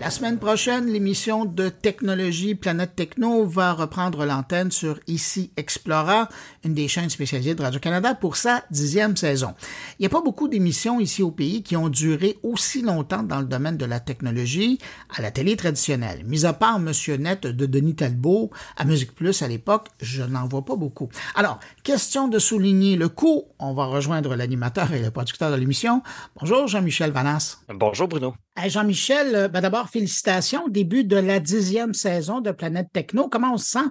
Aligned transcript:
La 0.00 0.08
semaine 0.08 0.38
prochaine, 0.38 0.86
l'émission 0.86 1.44
de 1.44 1.68
technologie 1.68 2.54
Planète 2.54 2.96
Techno 2.96 3.44
va 3.44 3.74
reprendre 3.74 4.24
l'antenne 4.24 4.70
sur 4.70 4.98
Ici 5.06 5.52
Explora, 5.58 6.30
une 6.64 6.72
des 6.72 6.88
chaînes 6.88 7.10
spécialisées 7.10 7.54
de 7.54 7.60
Radio-Canada 7.60 8.14
pour 8.14 8.36
sa 8.36 8.64
dixième 8.70 9.14
saison. 9.14 9.54
Il 9.98 10.02
n'y 10.02 10.06
a 10.06 10.08
pas 10.08 10.22
beaucoup 10.22 10.48
d'émissions 10.48 11.00
ici 11.00 11.22
au 11.22 11.30
pays 11.30 11.62
qui 11.62 11.76
ont 11.76 11.90
duré 11.90 12.38
aussi 12.42 12.80
longtemps 12.80 13.22
dans 13.22 13.40
le 13.40 13.44
domaine 13.44 13.76
de 13.76 13.84
la 13.84 14.00
technologie 14.00 14.78
à 15.14 15.20
la 15.20 15.30
télé 15.30 15.54
traditionnelle. 15.54 16.24
Mis 16.24 16.46
à 16.46 16.54
part 16.54 16.78
Monsieur 16.78 17.16
Net 17.18 17.46
de 17.46 17.66
Denis 17.66 17.96
Talbot 17.96 18.50
à 18.78 18.86
Musique 18.86 19.14
Plus 19.14 19.42
à 19.42 19.48
l'époque, 19.48 19.88
je 20.00 20.22
n'en 20.22 20.48
vois 20.48 20.64
pas 20.64 20.76
beaucoup. 20.76 21.10
Alors, 21.34 21.60
question 21.82 22.26
de 22.26 22.38
souligner 22.38 22.96
le 22.96 23.10
coût. 23.10 23.44
On 23.58 23.74
va 23.74 23.84
rejoindre 23.84 24.34
l'animateur 24.34 24.94
et 24.94 25.02
le 25.02 25.10
producteur 25.10 25.50
de 25.50 25.56
l'émission. 25.56 26.02
Bonjour 26.40 26.66
Jean-Michel 26.68 27.10
Vanas. 27.10 27.58
Bonjour 27.68 28.08
Bruno. 28.08 28.32
Jean-Michel, 28.68 29.34
euh, 29.34 29.48
ben 29.48 29.60
d'abord, 29.60 29.88
félicitations. 29.88 30.68
Début 30.68 31.04
de 31.04 31.16
la 31.16 31.40
dixième 31.40 31.94
saison 31.94 32.40
de 32.40 32.50
Planète 32.50 32.88
Techno. 32.92 33.28
Comment 33.28 33.54
on 33.54 33.58
se 33.58 33.70
sent? 33.70 33.88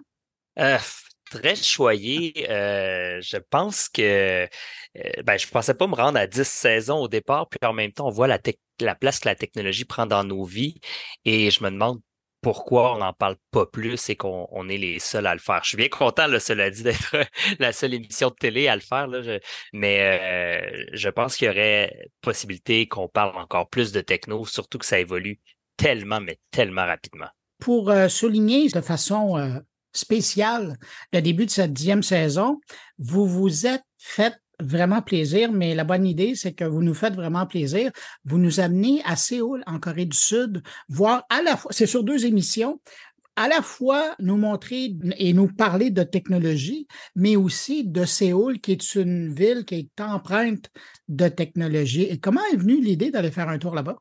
Euh, 0.59 0.78
très 1.30 1.55
choyé. 1.55 2.50
Euh, 2.50 3.20
je 3.22 3.38
pense 3.38 3.90
que 3.90 4.48
ben, 5.23 5.38
je 5.38 5.45
ne 5.45 5.52
pensais 5.52 5.73
pas 5.73 5.88
me 5.88 5.95
rendre 5.95 6.20
à 6.20 6.28
dix 6.28 6.48
saisons 6.48 6.98
au 6.98 7.08
départ, 7.08 7.48
puis 7.48 7.59
en 7.64 7.73
même 7.73 7.92
temps, 7.92 8.08
on 8.08 8.12
voit 8.12 8.28
la, 8.28 8.40
la 8.82 8.95
place 8.95 9.20
que 9.20 9.30
la 9.30 9.36
technologie 9.36 9.86
prend 9.86 10.05
dans 10.05 10.23
nos 10.23 10.44
vies. 10.44 10.80
Et 11.26 11.52
je 11.52 11.64
me 11.64 11.70
demande 11.70 12.00
pourquoi 12.42 12.96
on 12.96 13.00
n'en 13.00 13.14
parle 13.14 13.36
pas 13.52 13.66
plus 13.66 14.10
et 14.10 14.16
qu'on 14.16 14.70
est 14.70 14.78
les 14.78 15.00
seuls 15.00 15.28
à 15.28 15.34
le 15.34 15.40
faire. 15.40 15.62
Je 15.64 15.70
suis 15.70 15.78
bien 15.78 15.90
content, 15.90 16.28
là, 16.28 16.40
cela 16.40 16.70
dit, 16.70 16.84
d'être 16.84 17.16
la 17.60 17.74
seule 17.74 17.94
émission 17.94 18.30
de 18.30 18.36
télé 18.36 18.68
à 18.68 18.76
le 18.76 18.82
faire, 18.82 19.08
là, 19.08 19.40
mais 19.74 20.00
euh, 20.02 20.86
je 20.94 21.10
pense 21.10 21.36
qu'il 21.36 21.48
y 21.48 21.50
aurait 21.50 22.10
possibilité 22.22 22.88
qu'on 22.88 23.08
parle 23.08 23.38
encore 23.38 23.70
plus 23.70 23.92
de 23.92 24.02
techno, 24.02 24.46
surtout 24.46 24.78
que 24.78 24.86
ça 24.86 25.00
évolue 25.00 25.40
tellement, 25.78 26.20
mais 26.22 26.40
tellement 26.52 26.86
rapidement. 26.86 27.28
Pour 27.60 27.90
euh, 27.90 28.08
souligner 28.08 28.70
de 28.70 28.82
façon 28.82 29.38
euh, 29.38 29.60
spéciale 29.92 30.78
le 31.12 31.22
début 31.22 31.46
de 31.46 31.52
cette 31.52 31.74
dixième 31.74 32.03
saison, 32.03 32.59
vous 32.98 33.26
vous 33.26 33.66
êtes 33.66 33.84
fait 33.98 34.34
vraiment 34.60 35.02
plaisir, 35.02 35.52
mais 35.52 35.76
la 35.76 35.84
bonne 35.84 36.06
idée, 36.06 36.36
c'est 36.36 36.54
que 36.54 36.66
vous 36.66 36.82
nous 36.82 36.94
faites 36.94 37.16
vraiment 37.16 37.46
plaisir. 37.46 37.92
Vous 38.26 38.38
nous 38.38 38.60
amenez 38.60 39.02
à 39.06 39.16
Séoul, 39.16 39.64
en 39.68 39.80
Corée 39.80 40.06
du 40.06 40.18
Sud, 40.18 40.62
voir 40.88 41.26
à 41.30 41.42
la 41.42 41.58
fois, 41.58 41.72
c'est 41.74 41.86
sur 41.86 42.04
deux 42.04 42.26
émissions, 42.26 42.80
à 43.36 43.48
la 43.48 43.62
fois 43.62 44.16
nous 44.20 44.36
montrer 44.36 44.98
et 45.18 45.32
nous 45.34 45.48
parler 45.48 45.92
de 45.92 46.04
technologie, 46.04 46.88
mais 47.16 47.38
aussi 47.38 47.86
de 47.86 48.04
Séoul, 48.04 48.60
qui 48.60 48.74
est 48.74 48.96
une 48.96 49.34
ville 49.34 49.64
qui 49.64 49.76
est 49.76 50.02
empreinte 50.02 50.70
de 51.08 51.30
technologie. 51.30 52.04
Et 52.04 52.20
comment 52.20 52.42
est 52.52 52.58
venue 52.58 52.82
l'idée 52.82 53.12
d'aller 53.12 53.32
faire 53.32 53.48
un 53.48 53.58
tour 53.58 53.74
là-bas? 53.76 53.98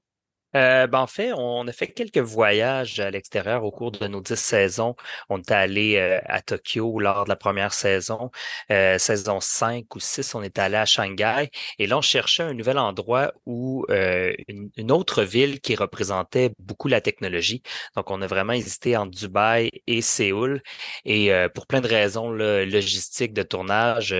Euh, 0.56 0.86
ben, 0.86 1.00
en 1.00 1.06
fait, 1.06 1.32
on 1.32 1.66
a 1.68 1.72
fait 1.72 1.88
quelques 1.88 2.18
voyages 2.18 3.00
à 3.00 3.10
l'extérieur 3.10 3.64
au 3.64 3.70
cours 3.70 3.92
de 3.92 4.06
nos 4.06 4.20
dix 4.20 4.36
saisons. 4.36 4.96
On 5.28 5.38
est 5.38 5.50
allé 5.50 5.96
euh, 5.96 6.20
à 6.24 6.40
Tokyo 6.40 7.00
lors 7.00 7.24
de 7.24 7.28
la 7.28 7.36
première 7.36 7.74
saison. 7.74 8.30
Euh, 8.70 8.98
saison 8.98 9.40
5 9.40 9.94
ou 9.94 10.00
6, 10.00 10.34
on 10.34 10.42
est 10.42 10.58
allé 10.58 10.76
à 10.76 10.86
Shanghai. 10.86 11.50
Et 11.78 11.86
là, 11.86 11.98
on 11.98 12.00
cherchait 12.02 12.42
un 12.42 12.54
nouvel 12.54 12.78
endroit 12.78 13.32
où 13.46 13.84
une, 13.88 14.92
autre 14.92 15.22
ville 15.22 15.60
qui 15.60 15.74
représentait 15.74 16.50
beaucoup 16.58 16.88
la 16.88 17.00
technologie. 17.00 17.62
Donc, 17.96 18.10
on 18.10 18.22
a 18.22 18.26
vraiment 18.26 18.52
hésité 18.54 18.96
entre 18.96 19.10
Dubaï 19.18 19.70
et 19.86 20.00
Séoul. 20.02 20.62
Et 21.04 21.30
pour 21.54 21.66
plein 21.66 21.80
de 21.80 21.88
raisons 21.88 22.30
logistiques 22.30 23.32
de 23.34 23.42
tournage, 23.42 24.14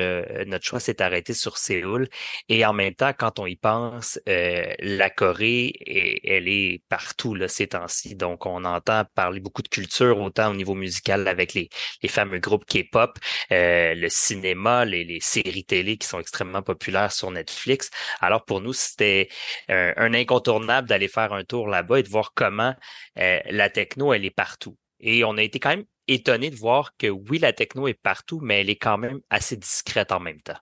notre 0.46 0.64
choix 0.64 0.80
s'est 0.80 1.00
arrêté 1.02 1.32
sur 1.34 1.56
Séoul. 1.58 2.08
Et 2.48 2.64
en 2.66 2.72
même 2.72 2.94
temps, 2.94 3.12
quand 3.18 3.38
on 3.38 3.46
y 3.46 3.56
pense, 3.56 4.20
la 4.26 5.10
Corée 5.10 5.72
est 5.86 6.17
elle 6.24 6.48
est 6.48 6.82
partout 6.88 7.34
là, 7.34 7.48
ces 7.48 7.68
temps-ci. 7.68 8.14
Donc, 8.14 8.46
on 8.46 8.64
entend 8.64 9.04
parler 9.14 9.40
beaucoup 9.40 9.62
de 9.62 9.68
culture, 9.68 10.18
autant 10.20 10.50
au 10.50 10.54
niveau 10.54 10.74
musical 10.74 11.26
avec 11.28 11.54
les, 11.54 11.68
les 12.02 12.08
fameux 12.08 12.38
groupes 12.38 12.64
K-pop, 12.66 13.18
euh, 13.52 13.94
le 13.94 14.08
cinéma, 14.08 14.84
les, 14.84 15.04
les, 15.04 15.20
séries 15.20 15.64
télé 15.64 15.96
qui 15.98 16.06
sont 16.06 16.20
extrêmement 16.20 16.62
populaires 16.62 17.12
sur 17.12 17.30
Netflix. 17.30 17.90
Alors, 18.20 18.44
pour 18.44 18.60
nous, 18.60 18.72
c'était 18.72 19.28
un, 19.68 20.14
incontournable 20.14 20.88
d'aller 20.88 21.08
faire 21.08 21.32
un 21.32 21.44
tour 21.44 21.68
là-bas 21.68 22.00
et 22.00 22.02
de 22.02 22.08
voir 22.08 22.32
comment 22.34 22.74
euh, 23.18 23.40
la 23.50 23.70
techno, 23.70 24.12
elle 24.12 24.24
est 24.24 24.30
partout. 24.30 24.76
Et 25.00 25.24
on 25.24 25.36
a 25.36 25.42
été 25.42 25.60
quand 25.60 25.70
même 25.70 25.84
étonné 26.08 26.50
de 26.50 26.56
voir 26.56 26.96
que 26.96 27.08
oui, 27.08 27.38
la 27.38 27.52
techno 27.52 27.88
est 27.88 27.94
partout, 27.94 28.40
mais 28.42 28.60
elle 28.60 28.70
est 28.70 28.76
quand 28.76 28.98
même 28.98 29.20
assez 29.30 29.56
discrète 29.56 30.12
en 30.12 30.20
même 30.20 30.40
temps. 30.40 30.58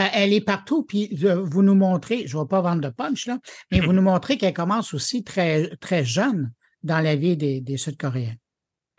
Euh, 0.00 0.06
elle 0.12 0.32
est 0.32 0.40
partout, 0.40 0.84
puis 0.84 1.14
vous 1.14 1.62
nous 1.62 1.74
montrez, 1.74 2.26
je 2.26 2.36
ne 2.36 2.42
vais 2.42 2.48
pas 2.48 2.60
vendre 2.60 2.80
de 2.80 2.88
punch, 2.88 3.26
là, 3.26 3.38
mais 3.70 3.80
vous 3.80 3.92
nous 3.92 4.02
montrez 4.02 4.38
qu'elle 4.38 4.54
commence 4.54 4.94
aussi 4.94 5.24
très, 5.24 5.76
très 5.76 6.04
jeune 6.04 6.52
dans 6.82 7.00
la 7.00 7.16
vie 7.16 7.36
des, 7.36 7.60
des 7.60 7.76
Sud-Coréens. 7.76 8.36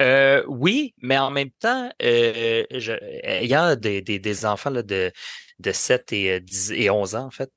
Euh, 0.01 0.43
oui, 0.47 0.93
mais 1.01 1.17
en 1.17 1.29
même 1.29 1.51
temps, 1.59 1.91
euh, 2.01 2.63
il 2.71 3.47
y 3.47 3.53
a 3.53 3.75
des, 3.75 4.01
des, 4.01 4.17
des 4.17 4.45
enfants 4.45 4.69
là, 4.69 4.81
de, 4.81 5.11
de 5.59 5.71
7 5.73 6.13
et, 6.13 6.39
10, 6.39 6.71
et 6.71 6.89
11 6.89 7.15
ans, 7.15 7.25
en 7.25 7.31
fait. 7.31 7.51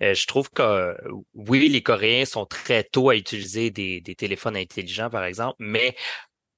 je 0.00 0.26
trouve 0.26 0.50
que 0.50 0.96
oui, 1.34 1.68
les 1.68 1.82
Coréens 1.82 2.24
sont 2.24 2.46
très 2.46 2.82
tôt 2.82 3.10
à 3.10 3.16
utiliser 3.16 3.70
des, 3.70 4.00
des 4.00 4.14
téléphones 4.16 4.56
intelligents, 4.56 5.08
par 5.08 5.24
exemple, 5.24 5.54
mais 5.60 5.94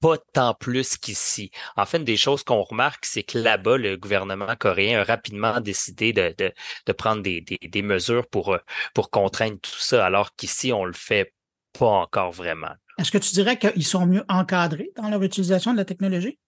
pas 0.07 0.19
tant 0.33 0.55
plus 0.55 0.97
qu'ici. 0.99 1.51
En 1.77 1.85
fait, 1.85 1.99
des 1.99 2.17
choses 2.17 2.45
qu'on 2.45 2.63
remarque, 2.63 3.05
c'est 3.05 3.25
que 3.25 3.39
là-bas, 3.39 3.77
le 3.77 3.97
gouvernement 3.97 4.55
coréen 4.57 5.01
a 5.01 5.05
rapidement 5.05 5.61
décidé 5.61 6.13
de, 6.13 6.93
prendre 6.93 7.23
des, 7.23 7.83
mesures 7.83 8.29
pour, 8.29 8.55
euh, 8.55 8.59
pour 8.95 9.11
contraindre 9.11 9.59
tout 9.61 9.79
ça, 9.79 10.07
alors 10.07 10.37
qu'ici, 10.37 10.73
on 10.73 10.85
le 10.85 10.93
fait 10.93 11.35
pas 11.77 11.89
encore 11.89 12.31
vraiment. 12.31 12.71
Est-ce 12.99 13.11
que 13.11 13.19
tu 13.19 13.33
dirais 13.33 13.59
qu'ils 13.59 13.85
sont 13.85 14.07
mieux 14.07 14.25
encadrés 14.29 14.93
dans 14.95 15.09
leur 15.09 15.23
utilisation 15.25 15.73
de 15.73 15.77
la 15.77 15.85
technologie? 15.85 16.39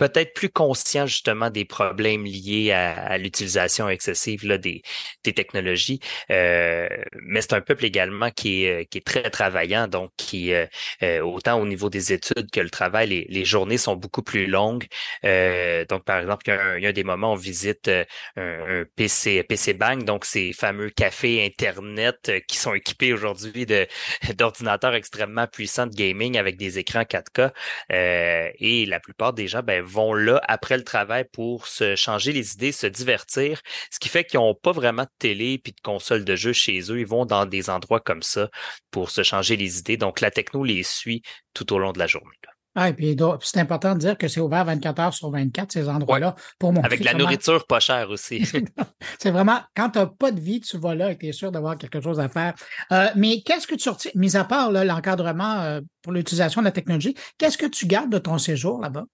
Peut-être 0.00 0.32
plus 0.32 0.48
conscient 0.48 1.06
justement 1.06 1.50
des 1.50 1.66
problèmes 1.66 2.24
liés 2.24 2.72
à, 2.72 3.18
l'utilisation 3.18 3.86
excessive 3.90 4.46
là, 4.46 4.56
des, 4.56 4.80
des 5.24 5.34
technologies. 5.34 6.00
Euh, 6.30 6.88
mais 7.22 7.42
c'est 7.42 7.52
un 7.52 7.60
peuple 7.60 7.84
également 7.84 8.30
qui 8.30 8.64
est, 8.64 8.86
qui 8.86 8.96
est 8.96 9.06
très 9.06 9.28
travaillant, 9.28 9.88
donc 9.88 10.10
qui, 10.16 10.54
euh, 10.54 10.66
euh, 11.02 11.20
autant 11.20 11.60
au 11.60 11.66
niveau 11.66 11.90
des 11.90 12.14
études 12.14 12.50
que 12.50 12.60
le 12.60 12.70
travail, 12.70 13.08
les, 13.08 13.26
les 13.28 13.44
journées 13.44 13.76
sont 13.76 13.94
beaucoup 13.94 14.22
plus 14.22 14.46
longues. 14.46 14.86
donc, 15.22 16.04
par 16.04 16.20
exemple, 16.20 16.44
il 16.46 16.82
y, 16.82 16.86
a 16.86 16.88
un, 16.88 16.92
des 16.92 17.04
moments, 17.04 17.32
on 17.32 17.36
visite 17.36 17.88
un, 17.88 18.04
un, 18.36 18.84
PC, 18.96 19.42
PC 19.42 19.74
Bank, 19.74 20.04
donc 20.04 20.24
ces 20.24 20.54
fameux 20.54 20.88
cafés 20.88 21.44
Internet 21.44 22.32
qui 22.48 22.56
sont 22.56 22.72
équipés 22.72 23.12
aujourd'hui 23.12 23.66
d'ordinateurs 24.34 24.94
extrêmement 24.94 25.46
puissants 25.46 25.86
de 25.86 25.94
gaming 25.94 26.38
avec 26.38 26.56
des 26.56 26.78
écrans 26.78 27.02
4K. 27.02 27.50
et 27.90 28.86
la 28.86 28.98
plupart 28.98 29.34
des 29.34 29.46
gens, 29.46 29.62
ben, 29.62 29.89
vont 29.90 30.14
là 30.14 30.40
après 30.48 30.76
le 30.76 30.84
travail 30.84 31.24
pour 31.32 31.66
se 31.66 31.96
changer 31.96 32.32
les 32.32 32.54
idées, 32.54 32.72
se 32.72 32.86
divertir, 32.86 33.60
ce 33.90 33.98
qui 33.98 34.08
fait 34.08 34.24
qu'ils 34.24 34.40
n'ont 34.40 34.54
pas 34.54 34.72
vraiment 34.72 35.04
de 35.04 35.10
télé 35.18 35.58
puis 35.58 35.72
de 35.72 35.80
console 35.80 36.24
de 36.24 36.36
jeu 36.36 36.52
chez 36.52 36.80
eux. 36.90 37.00
Ils 37.00 37.06
vont 37.06 37.26
dans 37.26 37.46
des 37.46 37.70
endroits 37.70 38.00
comme 38.00 38.22
ça 38.22 38.48
pour 38.90 39.10
se 39.10 39.22
changer 39.22 39.56
les 39.56 39.78
idées. 39.78 39.96
Donc, 39.96 40.20
la 40.20 40.30
techno 40.30 40.64
les 40.64 40.82
suit 40.82 41.22
tout 41.54 41.72
au 41.72 41.78
long 41.78 41.92
de 41.92 41.98
la 41.98 42.06
journée. 42.06 42.36
Ah, 42.76 42.88
et 42.88 42.92
puis 42.92 43.16
c'est 43.42 43.58
important 43.58 43.94
de 43.94 43.98
dire 43.98 44.16
que 44.16 44.28
c'est 44.28 44.40
ouvert 44.40 44.64
24 44.64 45.00
heures 45.00 45.14
sur 45.14 45.30
24, 45.30 45.72
ces 45.72 45.88
endroits-là, 45.88 46.36
pour 46.58 46.72
montrer. 46.72 46.86
Avec 46.86 47.04
la 47.04 47.14
nourriture 47.14 47.66
pas 47.66 47.80
chère 47.80 48.10
aussi. 48.10 48.44
c'est 49.18 49.30
vraiment, 49.32 49.60
quand 49.76 49.90
tu 49.90 49.98
n'as 49.98 50.06
pas 50.06 50.30
de 50.30 50.40
vie, 50.40 50.60
tu 50.60 50.78
vas 50.78 50.94
là 50.94 51.10
et 51.10 51.18
tu 51.18 51.26
es 51.26 51.32
sûr 51.32 51.50
d'avoir 51.50 51.76
quelque 51.76 52.00
chose 52.00 52.20
à 52.20 52.28
faire. 52.28 52.54
Euh, 52.92 53.08
mais 53.16 53.42
qu'est-ce 53.42 53.66
que 53.66 53.74
tu 53.74 53.82
sortis, 53.82 54.10
mis 54.14 54.36
à 54.36 54.44
part 54.44 54.70
l'encadrement 54.70 55.60
euh, 55.62 55.80
pour 56.02 56.12
l'utilisation 56.12 56.60
de 56.60 56.66
la 56.66 56.72
technologie, 56.72 57.14
qu'est-ce 57.38 57.58
que 57.58 57.66
tu 57.66 57.86
gardes 57.86 58.10
de 58.10 58.18
ton 58.18 58.38
séjour 58.38 58.80
là-bas? 58.80 59.04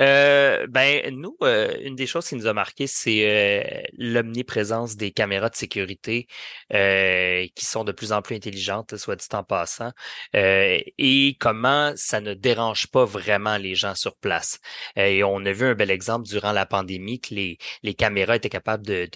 Euh, 0.00 0.66
ben, 0.68 1.14
nous, 1.14 1.36
euh, 1.42 1.76
une 1.82 1.94
des 1.94 2.06
choses 2.06 2.26
qui 2.28 2.34
nous 2.36 2.46
a 2.46 2.52
marqué, 2.54 2.86
c'est 2.86 3.26
euh, 3.26 3.82
l'omniprésence 3.98 4.96
des 4.96 5.10
caméras 5.12 5.50
de 5.50 5.56
sécurité 5.56 6.26
qui 6.70 7.64
sont 7.64 7.84
de 7.84 7.92
plus 7.92 8.12
en 8.12 8.22
plus 8.22 8.36
intelligentes, 8.36 8.96
soit 8.96 9.16
dit 9.16 9.26
en 9.32 9.44
passant, 9.44 9.92
et 10.34 11.36
comment 11.40 11.92
ça 11.96 12.20
ne 12.20 12.34
dérange 12.34 12.86
pas 12.88 13.04
vraiment 13.04 13.56
les 13.58 13.74
gens 13.74 13.94
sur 13.94 14.16
place. 14.16 14.60
et 14.96 15.22
on 15.24 15.44
a 15.44 15.52
vu 15.52 15.66
un 15.66 15.74
bel 15.74 15.90
exemple 15.90 16.26
durant 16.28 16.52
la 16.52 16.66
pandémie 16.66 17.20
que 17.20 17.34
les, 17.34 17.58
les 17.82 17.94
caméras 17.94 18.36
étaient 18.36 18.48
capables 18.48 18.86
de 18.86 19.08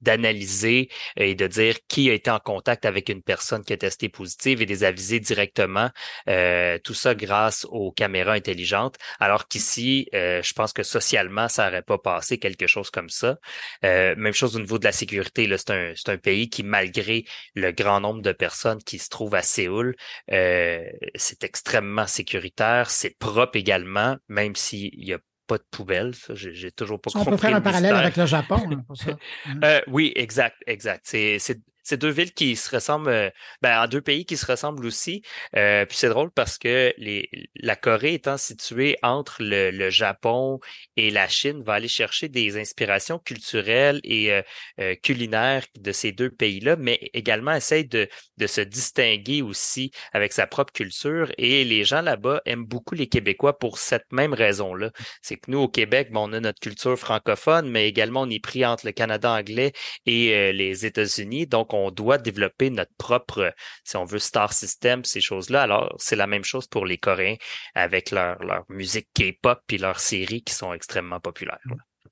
d'analyser 0.00 0.88
et 1.16 1.34
de 1.34 1.46
dire 1.46 1.76
qui 1.88 2.10
a 2.10 2.14
été 2.14 2.30
en 2.30 2.38
contact 2.38 2.84
avec 2.84 3.08
une 3.08 3.22
personne 3.22 3.64
qui 3.64 3.72
a 3.72 3.76
testé 3.76 4.08
positive 4.08 4.62
et 4.62 4.66
les 4.66 4.84
aviser 4.84 5.20
directement. 5.20 5.90
Euh, 6.28 6.78
tout 6.82 6.94
ça 6.94 7.14
grâce 7.14 7.66
aux 7.70 7.92
caméras 7.92 8.32
intelligentes. 8.32 8.96
Alors 9.20 9.48
qu'ici, 9.48 10.08
euh, 10.14 10.42
je 10.42 10.52
pense 10.52 10.72
que 10.72 10.82
socialement, 10.82 11.48
ça 11.48 11.66
n'aurait 11.66 11.82
pas 11.82 11.98
passé 11.98 12.38
quelque 12.38 12.66
chose 12.66 12.90
comme 12.90 13.08
ça. 13.08 13.38
Euh, 13.84 14.14
même 14.16 14.32
chose 14.32 14.56
au 14.56 14.60
niveau 14.60 14.78
de 14.78 14.84
la 14.84 14.92
sécurité. 14.92 15.48
C'est 15.56 15.70
un, 15.70 15.92
un 16.06 16.18
pays 16.18 16.48
qui, 16.48 16.62
malgré 16.62 17.24
le 17.54 17.72
grand 17.72 18.00
nombre 18.00 18.22
de 18.22 18.32
personnes 18.32 18.82
qui 18.82 18.98
se 18.98 19.08
trouvent 19.08 19.34
à 19.34 19.42
Séoul, 19.42 19.96
c'est 20.28 21.44
extrêmement 21.44 22.06
sécuritaire. 22.06 22.90
C'est 22.90 23.16
propre 23.18 23.56
également, 23.56 24.16
même 24.28 24.56
s'il 24.56 25.04
y 25.04 25.12
a 25.12 25.18
pas 25.48 25.58
de 25.58 25.64
poubelle. 25.70 26.12
J'ai 26.34 26.70
toujours 26.70 27.00
pas 27.00 27.10
compris. 27.10 27.26
On 27.26 27.30
peut 27.32 27.36
faire 27.38 27.56
un 27.56 27.60
parallèle 27.60 27.96
avec 27.96 28.16
le 28.16 28.26
Japon, 28.26 28.60
hein, 28.70 28.84
pour 28.86 28.96
ça. 28.96 29.16
euh, 29.64 29.80
oui, 29.88 30.12
exact, 30.14 30.56
exact. 30.66 31.00
C'est 31.04 31.38
c'est 31.88 31.96
deux 31.96 32.10
villes 32.10 32.32
qui 32.32 32.54
se 32.56 32.74
ressemblent, 32.74 33.08
euh, 33.08 33.30
ben, 33.62 33.82
en 33.82 33.88
deux 33.88 34.02
pays 34.02 34.26
qui 34.26 34.36
se 34.36 34.44
ressemblent 34.44 34.84
aussi. 34.84 35.22
Euh, 35.56 35.86
puis 35.86 35.96
c'est 35.96 36.10
drôle 36.10 36.30
parce 36.30 36.58
que 36.58 36.92
les, 36.98 37.30
la 37.56 37.76
Corée 37.76 38.14
étant 38.14 38.36
située 38.36 38.98
entre 39.02 39.42
le, 39.42 39.70
le, 39.70 39.88
Japon 39.88 40.60
et 40.96 41.10
la 41.10 41.28
Chine, 41.28 41.62
va 41.62 41.74
aller 41.74 41.88
chercher 41.88 42.28
des 42.28 42.58
inspirations 42.58 43.18
culturelles 43.18 44.00
et 44.04 44.30
euh, 44.78 44.94
culinaires 45.02 45.64
de 45.78 45.92
ces 45.92 46.12
deux 46.12 46.30
pays-là, 46.30 46.76
mais 46.76 47.10
également 47.14 47.54
essaye 47.54 47.86
de, 47.86 48.06
de 48.36 48.46
se 48.46 48.60
distinguer 48.60 49.40
aussi 49.40 49.90
avec 50.12 50.34
sa 50.34 50.46
propre 50.46 50.72
culture. 50.74 51.32
Et 51.38 51.64
les 51.64 51.84
gens 51.84 52.02
là-bas 52.02 52.42
aiment 52.44 52.66
beaucoup 52.66 52.94
les 52.94 53.08
Québécois 53.08 53.58
pour 53.58 53.78
cette 53.78 54.12
même 54.12 54.34
raison-là. 54.34 54.90
C'est 55.22 55.36
que 55.36 55.50
nous, 55.50 55.60
au 55.60 55.68
Québec, 55.68 56.10
bon, 56.12 56.28
on 56.28 56.32
a 56.34 56.40
notre 56.40 56.60
culture 56.60 56.98
francophone, 56.98 57.70
mais 57.70 57.88
également 57.88 58.22
on 58.22 58.30
est 58.30 58.42
pris 58.42 58.66
entre 58.66 58.84
le 58.84 58.92
Canada 58.92 59.32
anglais 59.32 59.72
et 60.04 60.52
les 60.52 60.84
États-Unis. 60.84 61.46
Donc, 61.46 61.72
on 61.72 61.77
doit 61.90 62.18
développer 62.18 62.70
notre 62.70 62.94
propre, 62.98 63.54
si 63.84 63.96
on 63.96 64.04
veut, 64.04 64.18
star 64.18 64.52
system, 64.52 65.04
ces 65.04 65.20
choses-là. 65.20 65.62
Alors, 65.62 65.94
c'est 65.98 66.16
la 66.16 66.26
même 66.26 66.44
chose 66.44 66.66
pour 66.66 66.86
les 66.86 66.98
Coréens 66.98 67.36
avec 67.74 68.10
leur, 68.10 68.42
leur 68.42 68.64
musique 68.68 69.08
K-pop 69.14 69.60
et 69.70 69.78
leurs 69.78 70.00
séries 70.00 70.42
qui 70.42 70.54
sont 70.54 70.72
extrêmement 70.72 71.20
populaires. 71.20 71.58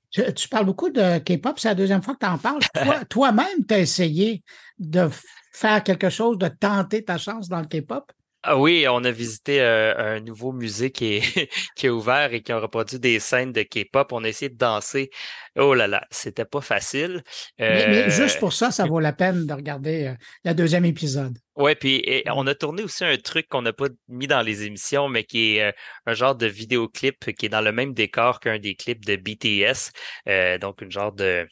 Tu, 0.09 0.47
parles 0.49 0.65
beaucoup 0.65 0.89
de 0.89 1.19
K-pop, 1.19 1.59
c'est 1.59 1.67
la 1.67 1.75
deuxième 1.75 2.01
fois 2.01 2.15
que 2.15 2.25
tu 2.25 2.31
en 2.31 2.37
parles. 2.37 2.61
Toi-même, 3.09 3.65
tu 3.67 3.73
as 3.73 3.79
essayé 3.79 4.43
de 4.79 5.09
faire 5.51 5.83
quelque 5.83 6.09
chose, 6.09 6.37
de 6.37 6.47
tenter 6.47 7.03
ta 7.03 7.17
chance 7.17 7.49
dans 7.49 7.59
le 7.59 7.67
K-pop? 7.67 8.11
Ah 8.49 8.57
oui, 8.57 8.85
on 8.89 9.03
a 9.03 9.11
visité 9.11 9.59
euh, 9.59 10.15
un 10.15 10.21
nouveau 10.21 10.53
musée 10.53 10.89
qui 10.89 11.15
est, 11.15 11.19
qui 11.75 11.87
est 11.87 11.89
ouvert 11.89 12.33
et 12.33 12.41
qui 12.41 12.53
a 12.53 12.59
reproduit 12.59 12.97
des 12.97 13.19
scènes 13.19 13.51
de 13.51 13.61
K-pop. 13.61 14.13
On 14.13 14.23
a 14.23 14.29
essayé 14.29 14.47
de 14.47 14.55
danser. 14.55 15.09
Oh 15.57 15.73
là 15.73 15.85
là, 15.85 16.07
c'était 16.11 16.45
pas 16.45 16.61
facile. 16.61 17.23
Mais, 17.59 18.09
juste 18.09 18.37
euh, 18.37 18.39
pour 18.39 18.53
ça, 18.53 18.71
ça 18.71 18.85
vaut 18.85 19.01
la 19.01 19.11
peine 19.11 19.47
de 19.47 19.53
regarder 19.53 20.05
euh, 20.05 20.13
le 20.45 20.53
deuxième 20.53 20.85
épisode. 20.85 21.37
Ouais, 21.57 21.75
puis 21.75 22.23
on 22.27 22.47
a 22.47 22.55
tourné 22.55 22.83
aussi 22.83 23.03
un 23.03 23.17
truc 23.17 23.49
qu'on 23.49 23.63
n'a 23.63 23.73
pas 23.73 23.87
mis 24.07 24.27
dans 24.27 24.41
les 24.41 24.63
émissions, 24.63 25.09
mais 25.09 25.25
qui 25.25 25.57
est 25.57 25.73
un 26.05 26.13
genre 26.13 26.35
de 26.35 26.45
vidéoclip 26.45 27.33
qui 27.33 27.47
est 27.47 27.49
dans 27.49 27.59
le 27.59 27.73
même 27.73 27.93
décor 27.93 28.39
qu'un 28.39 28.59
des 28.59 28.75
clips 28.75 29.03
de 29.03 29.17
BTS. 29.17 30.59
donc, 30.61 30.81
une 30.81 30.91
genre 30.91 31.11
de 31.11 31.45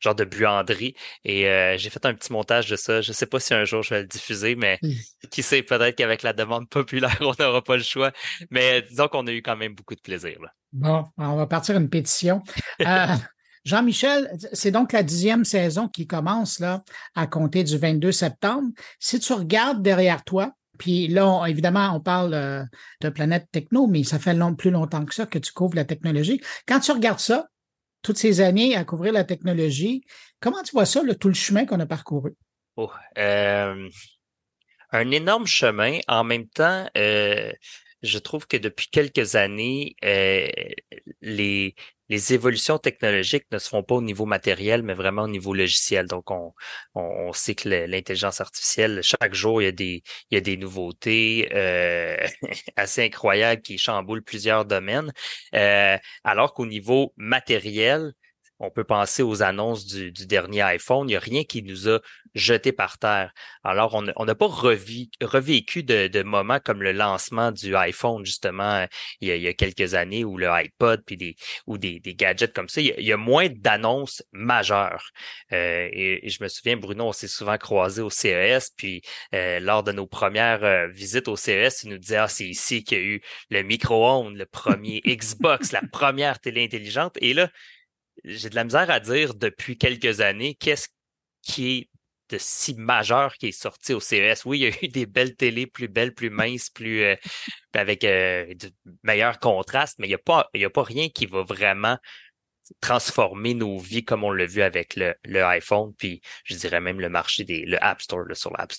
genre 0.00 0.14
de 0.14 0.24
buanderie. 0.24 0.94
Et 1.24 1.48
euh, 1.48 1.76
j'ai 1.76 1.90
fait 1.90 2.04
un 2.06 2.14
petit 2.14 2.32
montage 2.32 2.68
de 2.68 2.76
ça. 2.76 3.00
Je 3.00 3.10
ne 3.10 3.14
sais 3.14 3.26
pas 3.26 3.40
si 3.40 3.54
un 3.54 3.64
jour 3.64 3.82
je 3.82 3.94
vais 3.94 4.00
le 4.02 4.06
diffuser, 4.06 4.54
mais 4.54 4.78
hmm. 4.82 4.92
qui 5.30 5.42
sait, 5.42 5.62
peut-être 5.62 5.96
qu'avec 5.96 6.22
la 6.22 6.32
demande 6.32 6.68
populaire, 6.68 7.16
on 7.20 7.32
n'aura 7.38 7.62
pas 7.62 7.76
le 7.76 7.82
choix. 7.82 8.12
Mais 8.50 8.82
disons 8.82 9.08
qu'on 9.08 9.26
a 9.26 9.32
eu 9.32 9.42
quand 9.42 9.56
même 9.56 9.74
beaucoup 9.74 9.94
de 9.94 10.00
plaisir. 10.00 10.38
Bon, 10.72 11.04
on 11.18 11.36
va 11.36 11.46
partir 11.46 11.76
une 11.76 11.88
pétition. 11.88 12.42
Euh, 12.86 13.14
Jean-Michel, 13.64 14.30
c'est 14.54 14.70
donc 14.70 14.92
la 14.92 15.02
dixième 15.02 15.44
saison 15.44 15.86
qui 15.86 16.06
commence 16.06 16.60
là 16.60 16.82
à 17.14 17.26
compter 17.26 17.62
du 17.62 17.76
22 17.76 18.10
septembre. 18.10 18.68
Si 18.98 19.20
tu 19.20 19.34
regardes 19.34 19.82
derrière 19.82 20.24
toi, 20.24 20.54
puis 20.80 21.08
là, 21.08 21.44
évidemment, 21.46 21.94
on 21.94 22.00
parle 22.00 22.32
euh, 22.32 22.64
de 23.02 23.10
Planète 23.10 23.48
Techno, 23.52 23.86
mais 23.86 24.02
ça 24.02 24.18
fait 24.18 24.34
plus 24.56 24.70
longtemps 24.70 25.04
que 25.04 25.14
ça 25.14 25.26
que 25.26 25.38
tu 25.38 25.52
couvres 25.52 25.76
la 25.76 25.84
technologie. 25.84 26.40
Quand 26.66 26.80
tu 26.80 26.90
regardes 26.90 27.20
ça, 27.20 27.48
toutes 28.02 28.18
ces 28.18 28.40
années 28.40 28.76
à 28.76 28.84
couvrir 28.84 29.12
la 29.12 29.24
technologie. 29.24 30.04
Comment 30.40 30.62
tu 30.62 30.72
vois 30.72 30.86
ça, 30.86 31.02
tout 31.18 31.28
le 31.28 31.34
chemin 31.34 31.66
qu'on 31.66 31.80
a 31.80 31.86
parcouru? 31.86 32.32
Oh, 32.76 32.90
euh, 33.18 33.88
un 34.92 35.10
énorme 35.10 35.46
chemin. 35.46 35.98
En 36.08 36.24
même 36.24 36.48
temps, 36.48 36.88
euh, 36.96 37.52
je 38.02 38.18
trouve 38.18 38.46
que 38.46 38.56
depuis 38.56 38.88
quelques 38.90 39.34
années, 39.34 39.96
euh, 40.04 40.48
les, 41.20 41.74
les 42.10 42.34
évolutions 42.34 42.78
technologiques 42.78 43.46
ne 43.52 43.58
se 43.58 43.68
font 43.68 43.84
pas 43.84 43.94
au 43.94 44.02
niveau 44.02 44.26
matériel, 44.26 44.82
mais 44.82 44.94
vraiment 44.94 45.22
au 45.22 45.28
niveau 45.28 45.54
logiciel. 45.54 46.06
Donc, 46.06 46.30
on, 46.30 46.52
on, 46.94 47.32
sait 47.32 47.54
que 47.54 47.68
l'intelligence 47.68 48.40
artificielle, 48.40 49.00
chaque 49.02 49.32
jour, 49.32 49.62
il 49.62 49.66
y 49.66 49.68
a 49.68 49.72
des, 49.72 50.02
il 50.30 50.34
y 50.34 50.36
a 50.36 50.40
des 50.40 50.56
nouveautés 50.56 51.48
euh, 51.54 52.16
assez 52.76 53.04
incroyables 53.04 53.62
qui 53.62 53.78
chamboulent 53.78 54.24
plusieurs 54.24 54.64
domaines. 54.64 55.12
Euh, 55.54 55.96
alors 56.24 56.52
qu'au 56.52 56.66
niveau 56.66 57.14
matériel, 57.16 58.12
on 58.60 58.70
peut 58.70 58.84
penser 58.84 59.22
aux 59.22 59.42
annonces 59.42 59.86
du, 59.86 60.12
dernier 60.12 60.60
iPhone. 60.60 61.08
Il 61.08 61.12
n'y 61.12 61.16
a 61.16 61.20
rien 61.20 61.44
qui 61.44 61.62
nous 61.62 61.88
a 61.88 62.00
jeté 62.34 62.72
par 62.72 62.98
terre. 62.98 63.32
Alors, 63.64 63.94
on 63.94 64.24
n'a 64.24 64.34
pas 64.34 64.46
revécu 64.46 65.82
de, 65.82 66.22
moments 66.22 66.60
comme 66.60 66.82
le 66.82 66.92
lancement 66.92 67.52
du 67.52 67.74
iPhone, 67.74 68.24
justement, 68.24 68.86
il 69.20 69.28
y 69.28 69.48
a, 69.48 69.54
quelques 69.54 69.94
années, 69.94 70.24
ou 70.24 70.36
le 70.36 70.48
iPod, 70.50 71.02
puis 71.04 71.16
des, 71.16 71.36
ou 71.66 71.78
des, 71.78 72.00
gadgets 72.00 72.52
comme 72.52 72.68
ça. 72.68 72.82
Il 72.82 72.94
y 72.98 73.12
a, 73.12 73.16
moins 73.16 73.48
d'annonces 73.48 74.22
majeures. 74.32 75.10
Euh, 75.52 75.88
et, 75.92 76.28
je 76.28 76.42
me 76.42 76.48
souviens, 76.48 76.76
Bruno, 76.76 77.06
on 77.06 77.12
s'est 77.12 77.28
souvent 77.28 77.56
croisé 77.56 78.02
au 78.02 78.10
CES, 78.10 78.70
puis 78.76 79.02
euh, 79.34 79.58
lors 79.58 79.82
de 79.82 79.92
nos 79.92 80.06
premières 80.06 80.64
euh, 80.64 80.88
visites 80.88 81.28
au 81.28 81.36
CES, 81.36 81.82
il 81.84 81.90
nous 81.90 81.98
disait, 81.98 82.16
ah, 82.16 82.28
c'est 82.28 82.46
ici 82.46 82.84
qu'il 82.84 82.98
y 82.98 83.00
a 83.00 83.04
eu 83.04 83.22
le 83.48 83.62
micro-ondes, 83.62 84.36
le 84.36 84.46
premier 84.46 85.00
Xbox, 85.06 85.72
la 85.72 85.82
première 85.90 86.38
télé 86.40 86.64
intelligente. 86.64 87.16
Et 87.20 87.32
là, 87.32 87.48
j'ai 88.24 88.50
de 88.50 88.54
la 88.54 88.64
misère 88.64 88.90
à 88.90 89.00
dire 89.00 89.34
depuis 89.34 89.78
quelques 89.78 90.20
années 90.20 90.54
qu'est-ce 90.54 90.88
qui 91.42 91.70
est 91.70 91.90
de 92.30 92.38
si 92.38 92.74
majeur 92.74 93.34
qui 93.34 93.48
est 93.48 93.52
sorti 93.52 93.92
au 93.92 94.00
CES. 94.00 94.44
Oui, 94.44 94.60
il 94.60 94.62
y 94.62 94.66
a 94.66 94.84
eu 94.84 94.88
des 94.88 95.06
belles 95.06 95.34
télés 95.34 95.66
plus 95.66 95.88
belles, 95.88 96.14
plus 96.14 96.30
minces, 96.30 96.70
plus 96.70 97.02
euh, 97.02 97.16
avec 97.74 98.04
euh, 98.04 98.54
de 98.54 98.70
meilleurs 99.02 99.38
contrastes, 99.38 99.98
mais 99.98 100.06
il 100.06 100.10
n'y 100.10 100.14
a, 100.14 100.18
pas, 100.70 100.82
rien 100.82 101.08
qui 101.08 101.26
va 101.26 101.42
vraiment 101.42 101.98
transformer 102.80 103.54
nos 103.54 103.78
vies 103.78 104.04
comme 104.04 104.22
on 104.22 104.30
l'a 104.30 104.46
vu 104.46 104.62
avec 104.62 104.94
le, 104.96 105.44
iPhone, 105.44 105.92
puis 105.98 106.20
je 106.44 106.54
dirais 106.54 106.80
même 106.80 107.00
le 107.00 107.08
marché 107.08 107.44
des 107.44 107.64
le 107.64 107.82
App 107.82 108.00
Store 108.00 108.24
sur 108.34 108.52
l'App. 108.52 108.72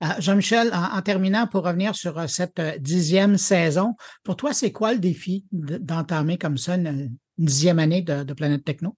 Ah, 0.00 0.16
Jean-Michel, 0.20 0.72
en, 0.72 1.02
terminant, 1.02 1.48
pour 1.48 1.64
revenir 1.64 1.94
sur 1.94 2.18
euh, 2.18 2.26
cette 2.26 2.60
dixième 2.80 3.36
saison, 3.36 3.94
pour 4.22 4.36
toi, 4.36 4.52
c'est 4.52 4.72
quoi 4.72 4.92
le 4.92 5.00
défi 5.00 5.44
d'entamer 5.52 6.38
comme 6.38 6.56
ça 6.56 6.76
dixième 7.38 7.78
année 7.78 8.02
de, 8.02 8.22
de 8.24 8.34
Planète 8.34 8.64
Techno? 8.64 8.96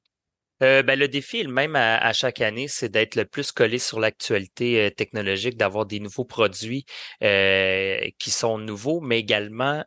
Euh, 0.63 0.83
ben, 0.83 0.99
le 0.99 1.09
défi 1.09 1.43
le 1.43 1.53
même 1.53 1.77
à, 1.77 2.13
chaque 2.13 2.41
année, 2.41 2.69
c'est 2.69 2.89
d'être 2.91 3.17
le 3.17 3.25
plus 3.25 3.53
collé 3.53 3.79
sur 3.79 4.01
l'actualité 4.01 4.87
euh, 4.87 4.91
technologique, 4.91 5.57
d'avoir 5.57 5.87
des 5.87 6.01
nouveaux 6.01 6.25
produits 6.25 6.85
euh, 7.23 7.99
qui 8.19 8.31
sont 8.31 8.59
nouveaux, 8.59 9.01
mais 9.01 9.19
également 9.19 9.85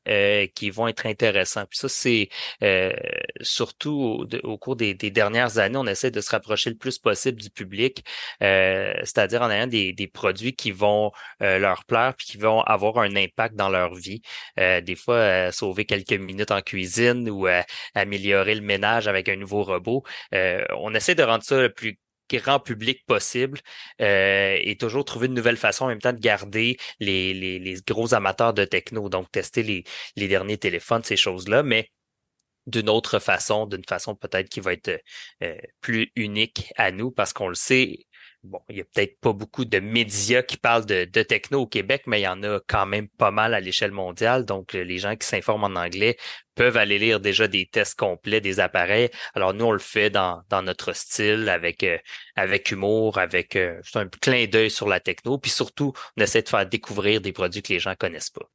qui 0.55 0.69
vont 0.69 0.87
être 0.87 1.05
intéressants. 1.05 1.65
Puis 1.69 1.79
ça, 1.79 1.89
c'est 1.89 2.29
surtout 3.41 4.25
au, 4.43 4.57
cours 4.57 4.75
des, 4.75 4.93
dernières 4.95 5.57
années, 5.57 5.77
on 5.77 5.87
essaie 5.87 6.11
de 6.11 6.21
se 6.21 6.31
rapprocher 6.31 6.69
le 6.69 6.75
plus 6.77 6.97
possible 6.99 7.41
du 7.41 7.49
public, 7.49 8.03
c'est-à-dire 8.39 9.41
en 9.41 9.51
ayant 9.51 9.67
des, 9.67 9.93
des, 9.93 10.07
produits 10.07 10.53
qui 10.53 10.71
vont 10.71 11.11
leur 11.39 11.85
plaire 11.85 12.13
puis 12.17 12.27
qui 12.27 12.37
vont 12.37 12.61
avoir 12.61 12.97
un 12.99 13.15
impact 13.15 13.55
dans 13.55 13.69
leur 13.69 13.93
vie. 13.95 14.21
des 14.57 14.95
fois, 14.95 15.51
sauver 15.51 15.85
quelques 15.85 16.13
minutes 16.13 16.51
en 16.51 16.61
cuisine 16.61 17.29
ou 17.29 17.47
améliorer 17.95 18.55
le 18.55 18.61
ménage 18.61 19.07
avec 19.07 19.29
un 19.29 19.35
nouveau 19.35 19.63
robot 19.63 20.03
euh, 20.33 20.62
on 20.71 20.93
essaie 20.93 21.15
de 21.15 21.23
rendre 21.23 21.43
ça 21.43 21.61
le 21.61 21.71
plus 21.71 21.97
grand 22.31 22.59
public 22.59 23.05
possible 23.05 23.59
euh, 24.01 24.57
et 24.61 24.75
toujours 24.77 25.05
trouver 25.05 25.27
une 25.27 25.33
nouvelle 25.33 25.57
façon 25.57 25.85
en 25.85 25.87
même 25.89 26.01
temps 26.01 26.13
de 26.13 26.19
garder 26.19 26.77
les, 26.99 27.75
gros 27.87 28.13
amateurs 28.13 28.53
de 28.53 28.65
techno, 28.65 29.09
donc 29.09 29.31
tester 29.31 29.63
les, 29.63 29.83
les 30.15 30.27
derniers 30.27 30.57
téléphones, 30.57 31.03
ces 31.03 31.17
choses-là, 31.17 31.63
mais 31.63 31.91
d'une 32.65 32.89
autre 32.89 33.19
façon, 33.19 33.65
d'une 33.65 33.83
façon 33.83 34.15
peut-être 34.15 34.49
qui 34.49 34.61
va 34.61 34.73
être 34.73 35.01
euh, 35.43 35.57
plus 35.81 36.11
unique 36.15 36.71
à 36.77 36.91
nous 36.91 37.11
parce 37.11 37.33
qu'on 37.33 37.49
le 37.49 37.55
sait, 37.55 38.05
bon, 38.43 38.59
il 38.69 38.77
y 38.77 38.81
a 38.81 38.83
peut-être 38.85 39.19
pas 39.19 39.33
beaucoup 39.33 39.65
de 39.65 39.79
médias 39.79 40.43
qui 40.43 40.57
parlent 40.57 40.85
de, 40.85 41.05
techno 41.05 41.61
au 41.61 41.67
Québec, 41.67 42.03
mais 42.07 42.21
il 42.21 42.23
y 42.23 42.27
en 42.27 42.43
a 42.43 42.59
quand 42.67 42.85
même 42.85 43.07
pas 43.07 43.31
mal 43.31 43.53
à 43.53 43.59
l'échelle 43.59 43.91
mondiale. 43.91 44.45
Donc, 44.45 44.73
les 44.73 44.97
gens 44.97 45.15
qui 45.15 45.27
s'informent 45.27 45.65
en 45.65 45.75
anglais 45.75 46.17
peuvent 46.55 46.77
aller 46.77 46.99
lire 46.99 47.19
déjà 47.19 47.47
des 47.47 47.65
tests 47.65 47.97
complets 47.97 48.41
des 48.41 48.59
appareils. 48.59 49.09
Alors, 49.33 49.53
nous, 49.53 49.65
on 49.65 49.71
le 49.71 49.79
fait 49.79 50.09
dans, 50.09 50.43
dans 50.49 50.61
notre 50.61 50.93
style, 50.93 51.49
avec, 51.49 51.83
euh, 51.83 51.97
avec 52.35 52.71
humour, 52.71 53.17
avec 53.17 53.55
euh, 53.55 53.81
un 53.95 54.07
clin 54.07 54.45
d'œil 54.47 54.71
sur 54.71 54.87
la 54.87 54.99
techno. 54.99 55.37
Puis 55.37 55.51
surtout, 55.51 55.93
on 56.17 56.21
essaie 56.21 56.41
de 56.41 56.49
faire 56.49 56.67
découvrir 56.67 57.21
des 57.21 57.33
produits 57.33 57.61
que 57.63 57.73
les 57.73 57.79
gens 57.79 57.95
connaissent 57.95 58.29
pas. 58.29 58.49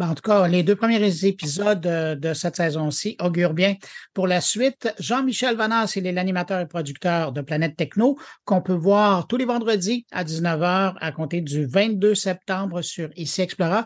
Ben, 0.00 0.08
en 0.08 0.14
tout 0.14 0.22
cas, 0.22 0.48
les 0.48 0.62
deux 0.62 0.76
premiers 0.76 1.26
épisodes 1.26 1.78
de, 1.82 2.32
cette 2.32 2.56
saison-ci 2.56 3.18
augurent 3.20 3.52
bien 3.52 3.76
pour 4.14 4.26
la 4.26 4.40
suite. 4.40 4.90
Jean-Michel 4.98 5.56
Vanas, 5.56 5.92
il 5.94 6.06
est 6.06 6.12
l'animateur 6.12 6.58
et 6.58 6.66
producteur 6.66 7.32
de 7.32 7.42
Planète 7.42 7.76
Techno, 7.76 8.18
qu'on 8.46 8.62
peut 8.62 8.72
voir 8.72 9.26
tous 9.26 9.36
les 9.36 9.44
vendredis 9.44 10.06
à 10.10 10.24
19h 10.24 10.94
à 10.98 11.12
compter 11.12 11.42
du 11.42 11.66
22 11.66 12.14
septembre 12.14 12.80
sur 12.80 13.10
ICI 13.14 13.42
Explora. 13.42 13.84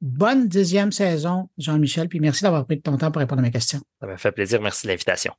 Bonne 0.00 0.46
dixième 0.46 0.92
saison, 0.92 1.50
Jean-Michel, 1.58 2.08
puis 2.08 2.20
merci 2.20 2.44
d'avoir 2.44 2.64
pris 2.64 2.76
de 2.76 2.82
ton 2.82 2.96
temps 2.96 3.10
pour 3.10 3.18
répondre 3.18 3.40
à 3.40 3.42
mes 3.42 3.50
questions. 3.50 3.80
Ça 4.00 4.06
m'a 4.06 4.18
fait 4.18 4.30
plaisir. 4.30 4.62
Merci 4.62 4.86
de 4.86 4.92
l'invitation. 4.92 5.32